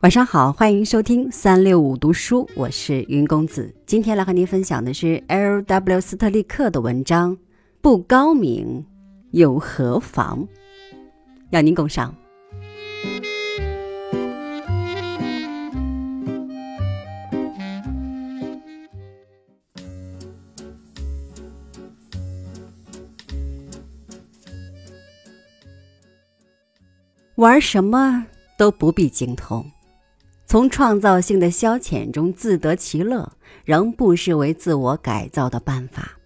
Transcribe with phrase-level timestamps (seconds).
[0.00, 3.70] 晚上好，欢迎收听三六五读书，我是云公子。
[3.84, 6.00] 今天来和您分享的是 L.W.
[6.00, 7.36] 斯特利克的文章，
[7.82, 8.86] 不高明
[9.32, 10.48] 又何妨？
[11.50, 12.14] 要您共赏。
[27.34, 28.26] 玩什么
[28.56, 29.62] 都不必精通。
[30.50, 33.30] 从创造性的消遣中自得其乐，
[33.64, 36.18] 仍不失为自我改造的办法。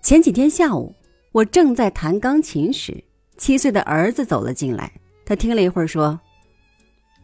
[0.00, 0.94] 前几天下午，
[1.32, 3.04] 我正在弹钢琴时，
[3.36, 4.90] 七岁的儿子走了进来。
[5.26, 6.18] 他听了一会儿，说：“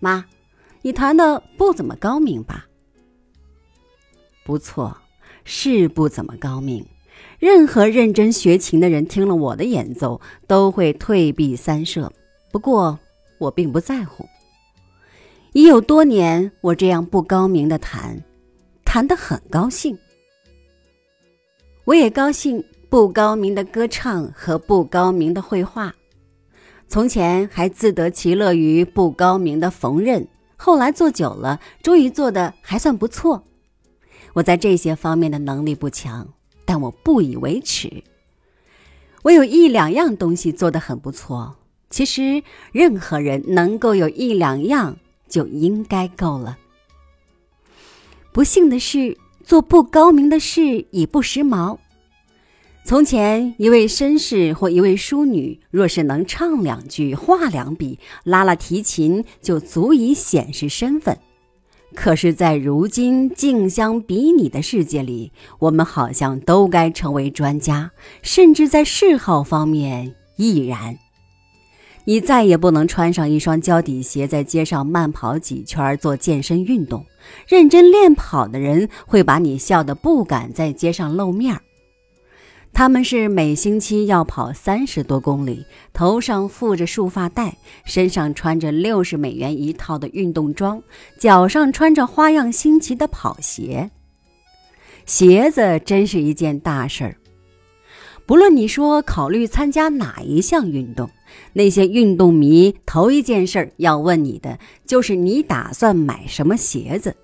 [0.00, 0.26] 妈，
[0.82, 2.66] 你弹的不怎么高明吧
[4.44, 4.94] ？”“不错，
[5.44, 6.84] 是不怎么高明。
[7.38, 12.12] 任何认真学琴的人听了我的演奏，都会退避三舍。
[12.50, 12.98] 不过，
[13.38, 14.28] 我并不在乎。”
[15.52, 18.22] 已有多年，我这样不高明的弹，
[18.84, 19.98] 弹得很高兴。
[21.84, 25.94] 我也高兴不高明的歌唱和不高明的绘画。
[26.88, 33.44] 从前还自得其乐于不高明的缝纫，后来做久了，终于做的还算不错。
[34.32, 36.32] 我在这些方面的能力不强，
[36.64, 38.02] 但我不以为耻。
[39.22, 41.56] 我有一两样东西做得很不错。
[41.90, 42.42] 其实
[42.72, 44.96] 任何人能够有一两样。
[45.32, 46.58] 就应该够了。
[48.32, 51.78] 不幸的是，做不高明的事已不时髦。
[52.84, 61.16] 从前，一位绅士或一位淑女，若是能唱两句、画两笔、拉拉提琴，就足以显示身份。
[61.94, 70.98] 可是，在如今竞相比拟的世界里，我们好像都该成为专家，甚至在嗜好方面亦然。
[72.04, 77.04] 你再也不能穿上一双胶底鞋在街上慢跑几圈做健身运动。
[77.46, 81.62] 认真练跑的人会把你笑得不敢在街上露面儿。
[82.72, 90.82] 他们是每星期要跑三十多公里，头上附着束发带，身上穿着六十美元一套的运动装，
[91.18, 93.90] 脚上穿着花样新奇的跑鞋。
[95.04, 97.16] 鞋子真是一件大事儿。
[98.24, 101.10] 不论你说考虑参加哪一项运动，
[101.52, 107.16] 那些运动迷头一件事要问你的就是你打算买什么鞋子，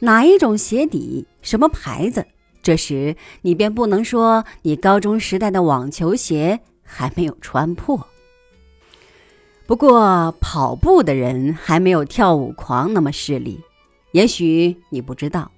[0.00, 2.26] 哪一种鞋底，什么牌子。
[2.62, 8.06] 这时你便不能说你高中时代的网球鞋还没有穿破。
[9.66, 13.60] 不过跑步的人还没有跳舞狂那么势利，
[14.12, 15.50] 也许你不知道。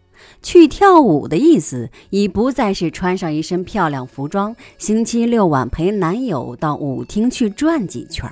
[0.42, 8.30] 去跳舞的意思已不再是穿上一身漂亮服装，星期六晚陪男友到舞厅去转几圈。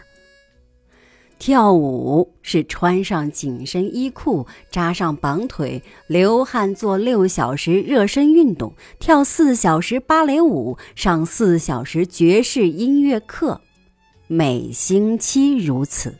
[1.39, 13.63] 跳舞是穿上紧身衣裤，扎上绑腿，流汗做六小时热身运动，跳四小时芭蕾舞，上四小时爵士音乐课，
[14.27, 16.15] 每星期如此。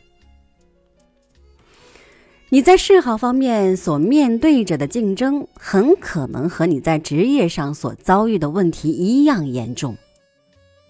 [2.53, 9.95] 你在嗜好方面所面对着的竞争，很可能和你在职业上所遭遇的问题一样严重。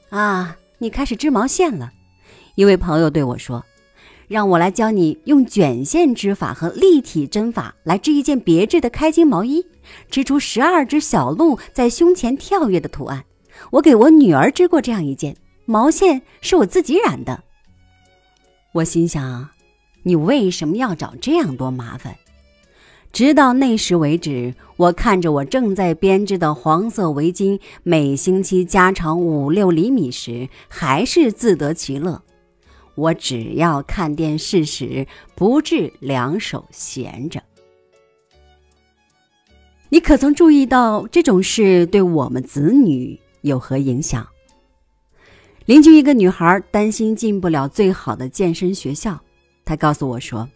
[0.09, 1.91] 啊，你开始织毛线了。
[2.55, 3.63] 一位朋友对我说
[4.27, 9.63] ：“让我来教你用卷线织法和立体针法来织一件别致的开襟毛衣，
[10.09, 13.23] 织出十二只小鹿在胸前跳跃的图案。
[13.69, 17.43] 我给我女儿织过这样一件，毛线是我自己染的。”
[18.73, 19.60] 我心想。
[20.03, 22.15] 你为什么要找这样多麻烦？
[23.11, 32.21] 直到那时为止，我看着我正在编织的黄色围巾每星期加长五六厘米时，还是自得其乐。
[32.95, 37.43] 我只要看电视时，不致两手闲着。
[39.89, 44.25] 你可曾注意到这种事对我们子女有何影响？
[45.65, 49.21] 邻居一个女孩担心进不了最好的健身学校。
[49.71, 50.49] 他告诉我说：“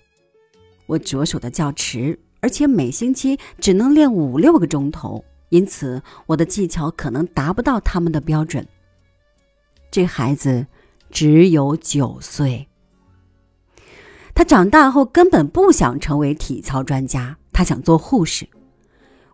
[0.87, 8.67] 我着手的较迟，而且每星期只能练五六个钟头，因此我的技巧可能达不到他们的标准。”
[9.89, 10.67] 这孩子
[11.11, 12.67] 只有九岁，
[14.33, 18.45] 他长大后根本不想成为体操专家，他想做护士。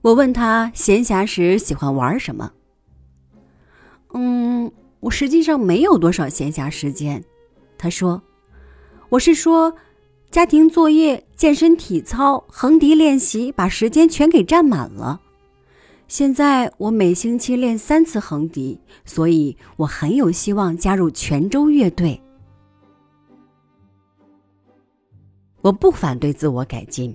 [0.04, 2.52] 我问他闲暇时喜欢玩什么？
[4.14, 7.24] 嗯，我实际上没有多少闲暇时间，
[7.80, 8.22] 他说。
[9.12, 9.76] 我是说，
[10.30, 15.20] 家庭作业、健身、体操、横笛练习，把时间全给占满了。
[16.08, 22.22] 现在我每星期练三次横笛，所以我很有希望加入泉州乐队。
[25.60, 27.14] 我不反对自我改进，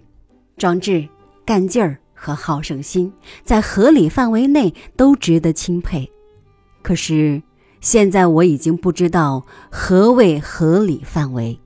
[0.59, 1.09] 壮志、
[1.47, 3.11] 干劲儿和好胜心
[3.43, 6.07] 在合理范围内都值得钦佩。
[6.83, 7.43] 可是
[7.81, 11.59] 现在我已经不知道何谓合理范围。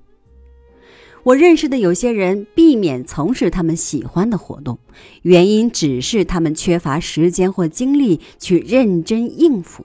[1.22, 4.78] 我认识的有些人避免从事他们喜欢的活动，
[5.22, 9.84] 原因只是他们缺乏时间或精力去认真应付。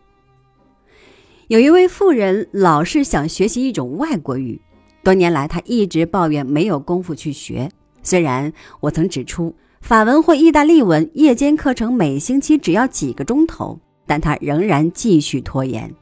[1.47, 4.61] 有一位富人老是想学习一种外国语，
[5.03, 7.69] 多年来他一直抱怨没有功夫去学。
[8.01, 15.93] 虽然我曾指出法文或意大利文夜间课程每星期只要几个钟头，但他仍然继续拖延。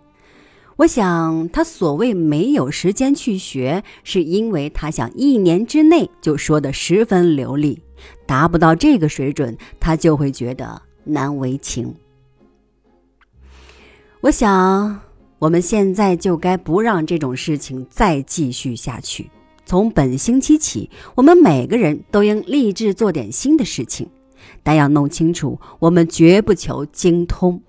[0.76, 7.82] 我想，他所谓没有时间去学，是因为他想一年之内就说得十分流利，
[8.26, 11.94] 达不到这个水准，他就会觉得难为情。
[14.22, 15.00] 我想。
[15.40, 19.30] 我们现在就该不让这种事情再继续下去。
[19.66, 24.08] 从本星期起，我们每个人都应立志做点新的事情，
[24.64, 27.62] 但要弄清楚，我们绝不求精通。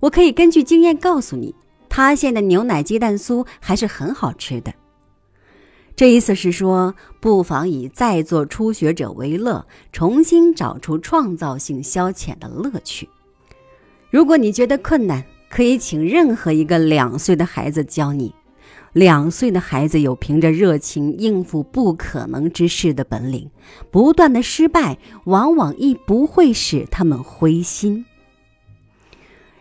[0.00, 1.54] 我可以根据经验告诉你，
[1.88, 4.72] 塌陷的牛奶鸡蛋酥还是很好吃的。
[5.94, 13.08] 这意思是说，不妨以在座初学者为乐，重新找出创造性消遣的乐趣。
[14.08, 18.34] 如果你觉得困难，可以请任何一个两岁的孩子教你。
[18.94, 23.50] 两岁的孩子有凭着热情应付不可能之事的本领，
[23.90, 28.04] 不断的失败往往亦不会使他们灰心。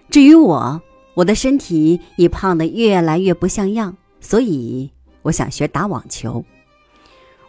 [0.09, 0.81] 至于我，
[1.13, 4.89] 我的身体已胖得越来越不像样，所以
[5.21, 6.44] 我想学打网球。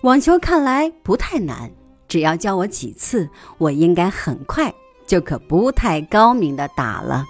[0.03, 1.71] 网球看来不太难，
[2.07, 3.29] 只要教我几次，
[3.59, 4.73] 我应该很快
[5.07, 7.25] 就可不太高明的打了。